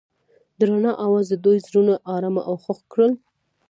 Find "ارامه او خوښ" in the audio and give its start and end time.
2.15-2.79